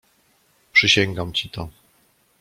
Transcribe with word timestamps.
"Przysięgam 0.73 1.33
ci 1.33 1.49
to." 1.49 1.69